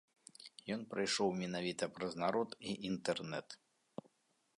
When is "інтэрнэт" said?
2.89-3.47